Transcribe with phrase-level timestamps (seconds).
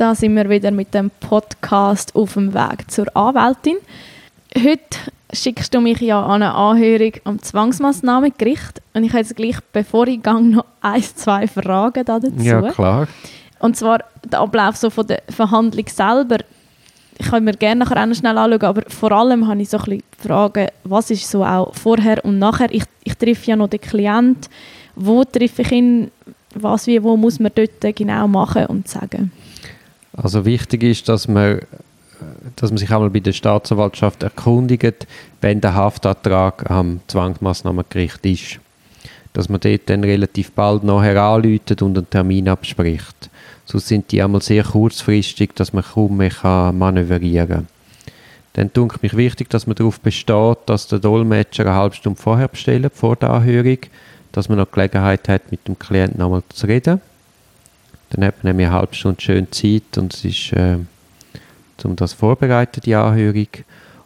[0.00, 3.76] da sind wir wieder mit dem Podcast auf dem Weg zur Anwältin.
[4.56, 4.96] Heute
[5.30, 10.06] schickst du mich ja an eine Anhörung am Zwangsmaßnahmengericht und ich habe jetzt gleich, bevor
[10.06, 12.32] ich gehe, noch ein, zwei Fragen dazu.
[12.38, 13.08] Ja, klar.
[13.58, 16.38] Und zwar der Ablauf so von der Verhandlung selber.
[17.18, 19.84] Ich kann mir gerne nachher auch schnell anschauen, aber vor allem habe ich so ein
[19.84, 22.72] bisschen Fragen, was ist so auch vorher und nachher.
[22.72, 24.48] Ich, ich treffe ja noch den Klient.
[24.96, 26.10] Wo treffe ich ihn?
[26.54, 29.30] Was, wie, wo muss man dort genau machen und sagen?
[30.16, 31.60] Also wichtig ist, dass man,
[32.56, 35.06] dass man sich einmal bei der Staatsanwaltschaft erkundigt,
[35.40, 38.60] wenn der Haftantrag am Zwangsmaßnahmengericht ist.
[39.32, 43.30] Dass man dort dann relativ bald nachher anläutet und einen Termin abspricht.
[43.64, 47.66] Sonst sind die einmal sehr kurzfristig, dass man kaum mehr manövrieren kann.
[48.54, 52.48] Dann tue mich wichtig, dass man darauf besteht, dass der Dolmetscher eine halbe Stunde vorher
[52.48, 53.78] bestellt, vor der Anhörung,
[54.32, 57.00] dass man noch Gelegenheit hat, mit dem Klienten nochmal zu reden.
[58.10, 60.78] Dann hat man nämlich eine halbe Stunde schön Zeit und es ist, äh,
[61.84, 63.48] um das vorbereiten, die Anhörung.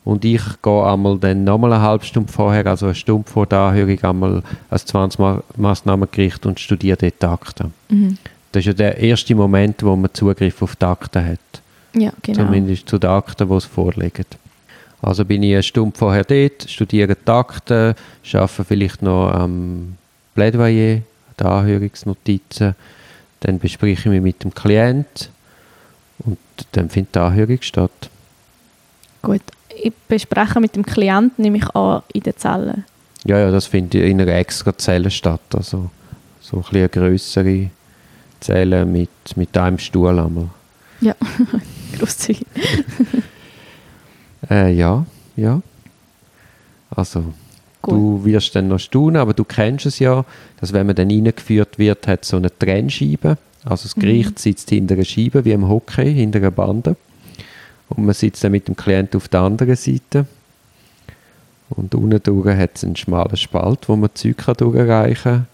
[0.04, 3.58] Und ich gehe einmal dann nochmal eine halbe Stunde vorher, also eine Stunde vor der
[3.58, 5.20] Anhörung, einmal als 20
[5.56, 7.74] Maßnahmengericht und studiere dort die Akten.
[7.88, 8.18] Mhm.
[8.52, 11.38] Das ist ja der erste Moment, wo man Zugriff auf die Akten hat.
[11.94, 12.44] Ja, genau.
[12.44, 14.26] Zumindest zu den Akten, die es vorliegen.
[15.00, 17.94] Also bin ich eine Stunde vorher dort, studiere die Akten,
[18.32, 19.96] arbeite vielleicht noch am
[20.34, 21.00] Plädoyer,
[21.38, 22.74] die Anhörungsnotizen,
[23.44, 25.28] dann bespreche ich mich mit dem Klient
[26.20, 26.38] und
[26.72, 28.10] dann findet die Anhörung statt.
[29.20, 32.84] Gut, ich bespreche mit dem Klienten nämlich an in der Zelle.
[33.24, 35.90] Ja, ja, das findet in einer extra Zelle statt, also
[36.40, 37.68] so ein eine grössere
[38.40, 40.48] Zelle mit, mit einem Stuhl einmal.
[41.02, 41.14] Ja,
[41.98, 42.46] großzügig.
[44.50, 45.04] äh, ja,
[45.36, 45.60] ja.
[46.90, 47.34] Also
[47.84, 47.94] Gut.
[47.94, 50.24] Du wirst dann noch staunen, aber du kennst es ja,
[50.58, 53.36] dass wenn man dann reingeführt wird, hat so eine Trennscheibe.
[53.62, 54.36] Also das Gericht mhm.
[54.38, 56.96] sitzt hinter einer Scheibe, wie im Hockey, hinter einer Bande.
[57.90, 60.26] Und man sitzt dann mit dem Klienten auf der anderen Seite.
[61.68, 65.46] Und unten durch hat es einen schmalen Spalt, wo man Zeug kann durchreichen kann.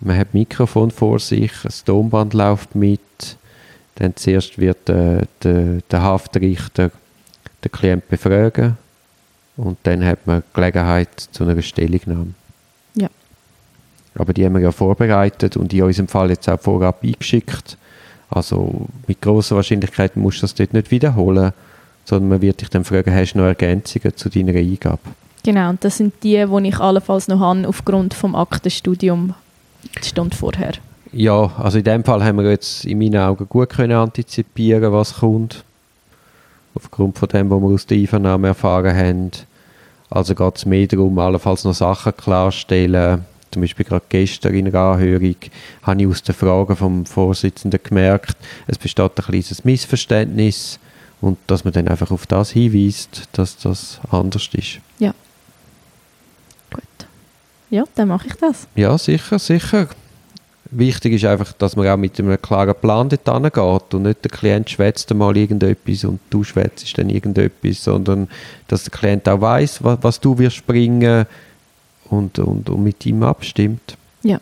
[0.00, 3.00] Man hat ein Mikrofon vor sich, ein Tonband läuft mit.
[3.94, 6.90] Dann zuerst wird äh, der, der Haftrichter
[7.64, 8.76] den Klienten befragen
[9.58, 12.32] und dann hat man Gelegenheit zu einer Stellungnahme.
[12.94, 13.08] Ja.
[14.14, 17.76] Aber die haben wir ja vorbereitet und in unserem Fall jetzt auch vorab eingeschickt.
[18.30, 21.52] Also mit großer Wahrscheinlichkeit musst du das dort nicht wiederholen,
[22.04, 25.00] sondern man wird dich dann fragen, hast du noch Ergänzungen zu deiner Eingabe?
[25.44, 29.34] Genau, und das sind die, die ich allenfalls noch habe aufgrund vom Aktenstudium
[30.02, 30.72] die Stunde vorher.
[31.12, 35.14] Ja, also in dem Fall haben wir jetzt in meinen Augen gut können antizipieren, was
[35.14, 35.64] kommt.
[36.74, 39.30] Aufgrund von dem, was wir aus der Einvernahme erfahren haben.
[40.10, 43.24] Also geht es mehr darum, allenfalls noch Sachen klarstellen.
[43.50, 45.36] Zum Beispiel gerade gestern in einer Anhörung
[45.82, 48.36] habe ich aus den Fragen vom Vorsitzenden gemerkt,
[48.66, 50.78] es besteht ein kleines Missverständnis
[51.20, 54.80] und dass man dann einfach auf das hinweist, dass das anders ist.
[54.98, 55.14] Ja.
[56.70, 56.82] Gut.
[57.70, 58.68] Ja, dann mache ich das.
[58.76, 59.88] Ja, sicher, sicher.
[60.70, 64.30] Wichtig ist einfach, dass man auch mit einem klaren Plan dort geht und nicht der
[64.30, 68.28] Klient schwätzt mal irgendetwas und du schwätzt dann irgendetwas, sondern
[68.66, 71.24] dass der Klient auch weiß, was, was, du wirst bringen
[72.10, 73.96] und, und, und mit ihm abstimmt.
[74.22, 74.40] Ja.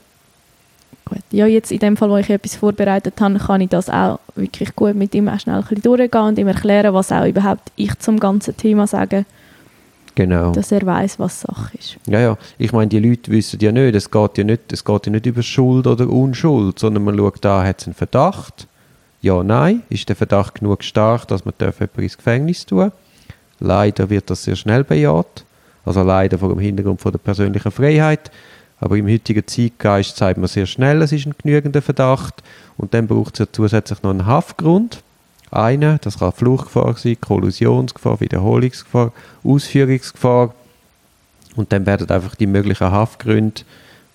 [1.05, 1.23] Gut.
[1.31, 4.75] Ja, jetzt in dem Fall, wo ich etwas vorbereitet habe, kann ich das auch wirklich
[4.75, 7.97] gut mit ihm auch schnell ein bisschen durchgehen und ihm erklären, was auch überhaupt ich
[8.01, 9.25] zum ganzen Thema sage.
[10.17, 10.53] Genau.
[10.53, 11.99] Dass er weiß, was Sache ist.
[12.07, 12.39] Ja, ja.
[12.57, 15.27] Ich meine, die Leute wissen ja nicht, es geht ja nicht, es geht ja nicht
[15.27, 18.67] über Schuld oder Unschuld, sondern man schaut da, hat es einen Verdacht?
[19.21, 19.83] Ja, nein.
[19.91, 22.91] Ist der Verdacht genug stark, dass man jemanden ins Gefängnis tun
[23.61, 25.45] Leider wird das sehr schnell bejaht.
[25.85, 28.31] Also leider vor dem Hintergrund von der persönlichen Freiheit.
[28.81, 32.43] Aber im heutigen Zeitgeist zeigt man sehr schnell, es ist ein genügender Verdacht.
[32.77, 35.03] Und dann braucht es ja zusätzlich noch einen Haftgrund.
[35.51, 39.13] Eine, das kann Fluchtgefahr sein, Kollusionsgefahr, Wiederholungsgefahr,
[39.45, 40.55] Ausführungsgefahr.
[41.55, 43.63] Und dann werden einfach die möglichen Haftgründe,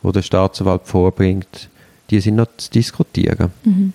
[0.04, 1.70] die der Staatsanwalt vorbringt,
[2.10, 3.52] die sind noch zu diskutieren.
[3.64, 3.94] Mhm.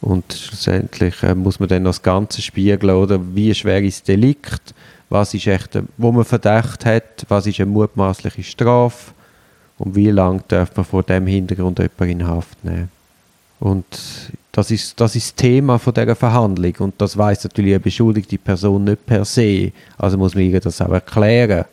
[0.00, 4.04] Und schlussendlich äh, muss man dann noch das Ganze spiegeln, oder wie schwer ist das
[4.04, 4.74] Delikt,
[5.08, 9.12] was ist echt, wo man Verdacht hat, was ist eine mutmaßliche Strafe
[9.78, 12.90] und wie lange darf man vor dem Hintergrund jemanden in Haft nehmen.
[13.58, 13.84] Und
[14.56, 18.84] das ist das ist Thema von dieser Verhandlung und das weiß natürlich eine beschuldigte Person
[18.84, 19.70] nicht per se.
[19.98, 21.66] Also muss man ihr das auch erklären.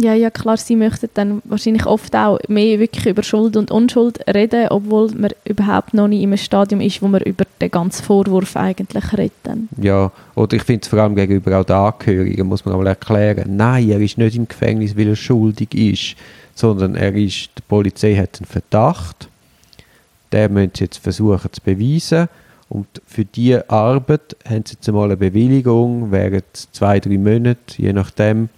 [0.00, 4.20] Ja, ja, klar, sie möchten dann wahrscheinlich oft auch mehr wirklich über Schuld und Unschuld
[4.32, 8.56] reden, obwohl man überhaupt noch nicht im Stadium ist, wo man über den ganzen Vorwurf
[8.56, 9.68] eigentlich reden.
[9.76, 13.56] Ja, oder ich finde es vor allem gegenüber auch den Angehörigen, muss man auch erklären,
[13.56, 16.14] nein, er ist nicht im Gefängnis, weil er schuldig ist,
[16.54, 19.27] sondern er ist, die Polizei hat einen Verdacht
[20.32, 22.28] der müssen sie jetzt versuchen zu beweisen
[22.68, 27.92] Und für diese Arbeit haben sie jetzt einmal eine Bewilligung, während zwei, drei Monate, je
[27.92, 28.48] nachdem,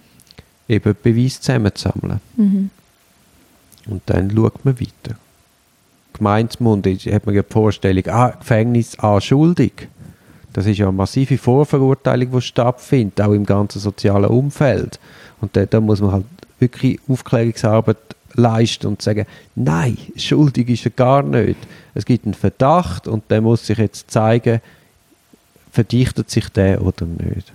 [0.67, 2.19] eben Beweis zusammenzusammeln.
[2.35, 2.69] Mhm.
[3.87, 5.17] Und dann schaut man weiter.
[6.13, 9.87] Gemeinsmund hat man ja die Vorstellung, ah, Gefängnis, ah, schuldig.
[10.53, 14.99] Das ist ja eine massive Vorverurteilung, die stattfindet, auch im ganzen sozialen Umfeld.
[15.39, 16.25] Und da, da muss man halt
[16.59, 17.97] wirklich Aufklärungsarbeit
[18.35, 19.25] leisten und sagen,
[19.55, 21.57] nein, schuldig ist er gar nicht.
[21.93, 24.61] Es gibt einen Verdacht und der muss sich jetzt zeigen,
[25.71, 27.51] verdichtet sich der oder nicht.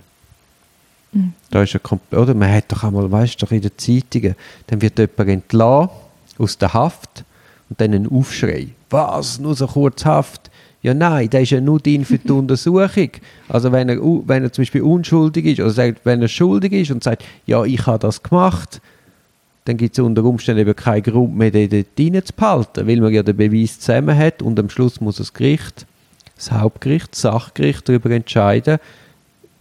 [1.11, 1.33] Mhm.
[1.51, 1.79] Da ist ja
[2.11, 4.35] oder man hat doch einmal, weißt du, doch in den Zeitungen,
[4.67, 5.89] dann wird jemand entlassen
[6.37, 7.23] aus der Haft
[7.69, 8.69] und dann ein Aufschrei.
[8.89, 9.39] Was?
[9.39, 10.49] Nur so kurz Haft?
[10.83, 13.09] Ja, nein, der ist ja nur dient für die Untersuchung.
[13.49, 16.91] Also wenn er, wenn er zum Beispiel unschuldig ist, oder sagt, wenn er schuldig ist
[16.91, 18.81] und sagt, ja, ich habe das gemacht,
[19.67, 23.01] dann gibt es unter Umständen eben keinen Grund mehr, den dort rein zu behalten, weil
[23.01, 25.85] man ja den Beweis zusammen hat und am Schluss muss das Gericht,
[26.35, 28.77] das Hauptgericht, das Sachgericht darüber entscheiden,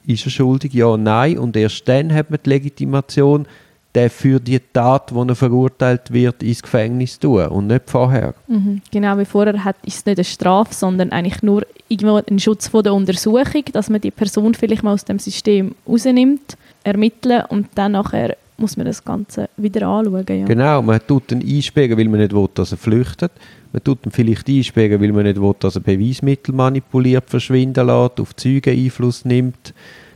[0.07, 1.39] ist er schuldig, ja oder nein.
[1.39, 3.47] Und erst dann hat man die Legitimation,
[3.95, 8.35] der für die Tat, wo er verurteilt wird, ins Gefängnis zu tun und nicht vorher.
[8.47, 8.83] Mhm.
[8.93, 12.69] Genau wie vorher hat, ist es nicht eine Strafe, sondern eigentlich nur irgendwo ein Schutz
[12.69, 17.69] von der Untersuchung, dass man die Person vielleicht mal aus dem System rausnimmt, ermitteln und
[17.75, 20.25] dann nachher muss man das Ganze wieder anschauen.
[20.29, 20.47] Ja.
[20.47, 23.33] Genau, man tut ihn einsperren, weil man nicht will, dass er flüchtet.
[23.73, 28.21] Man tut ihn vielleicht einsperren, weil man nicht will, dass er Beweismittel manipuliert, verschwinden lässt,
[28.21, 29.75] auf Zeugen Einfluss nimmt.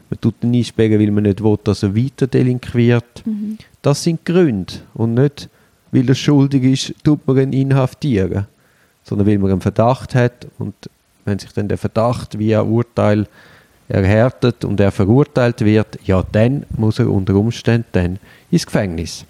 [0.08, 3.22] Man tut ihn einsperren, weil man nicht will, dass er weiter delinquiert.
[3.25, 3.58] Mhm.
[3.82, 4.72] Das sind Gründe.
[4.94, 5.48] Und nicht,
[5.92, 8.46] weil er schuldig ist, tut man ihn inhaftieren.
[9.04, 10.75] Sondern weil man einen Verdacht hat und
[11.25, 13.26] wenn sich dann der Verdacht via Urteil
[13.90, 18.19] erhärtet und er verurteilt wird, ja, dann muss er unter Umständen dann
[18.50, 19.25] ins Gefängnis.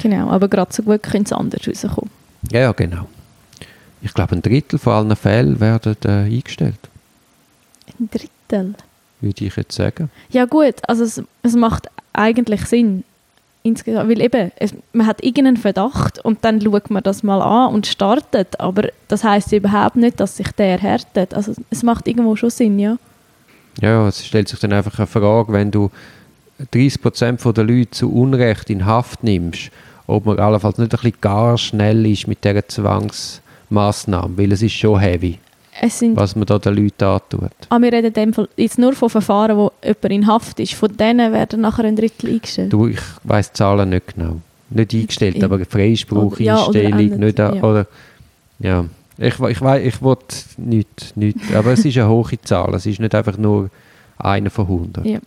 [0.00, 2.10] Genau, aber gerade so gut könnte es anders rauskommen.
[2.50, 3.06] Ja, ja, genau.
[4.00, 6.78] Ich glaube, ein Drittel von allen Fällen werden äh, eingestellt,
[7.98, 8.74] Ein Drittel.
[9.20, 10.08] würde ich jetzt sagen.
[10.30, 13.04] Ja gut, also es, es macht eigentlich Sinn.
[13.64, 17.74] Insgesamt, weil eben, es, man hat irgendeinen Verdacht und dann schaut man das mal an
[17.74, 21.34] und startet, aber das heißt überhaupt nicht, dass sich der erhärtet.
[21.34, 22.96] Also es macht irgendwo schon Sinn, ja.
[23.80, 25.90] Ja, es stellt sich dann einfach eine Frage, wenn du
[26.72, 29.70] 30% der Leute zu Unrecht in Haft nimmst,
[30.06, 34.72] ob man allenfalls nicht ein bisschen gar schnell ist mit dieser Zwangsmaßnahme, weil es ist
[34.72, 35.38] schon heavy,
[36.14, 37.50] was man da den Leuten antut.
[37.68, 40.74] ah, wir reden in dem Fall jetzt nur von Verfahren, wo jemand in Haft ist.
[40.74, 42.72] Von denen werden nachher ein Drittel eingestellt.
[42.72, 44.40] Du, ich weiss die Zahlen nicht genau.
[44.70, 47.52] Nicht eingestellt, In- aber Freispruch, Oder- ja, oder Einstellung, ändert, nicht, ja.
[47.62, 47.86] oder,
[48.58, 48.84] ja.
[49.18, 50.16] Ich, ich weiß, ich will
[50.58, 53.68] nicht, nicht, aber es ist eine hohe Zahl, es ist nicht einfach nur
[54.16, 55.04] einer von 100.
[55.04, 55.18] Ja.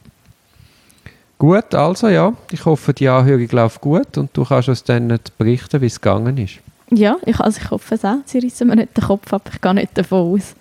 [1.38, 5.82] Gut, also ja, ich hoffe, die Anhörung läuft gut und du kannst uns dann berichten,
[5.82, 6.60] wie es gegangen ist.
[6.92, 8.18] Ja, ich, also ich hoffe es auch.
[8.26, 10.56] Sie reissen mir nicht den Kopf ab, ich gehe nicht davon aus.